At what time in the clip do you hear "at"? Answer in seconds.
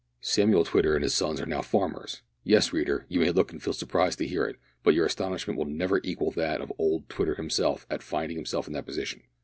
7.87-8.01